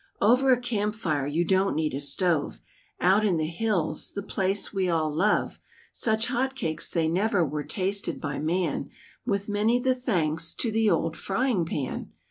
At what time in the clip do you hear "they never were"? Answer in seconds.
6.89-7.63